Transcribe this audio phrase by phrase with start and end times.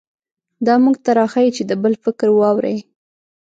[0.65, 2.77] دا موږ ته راښيي چې د بل فکر واورئ.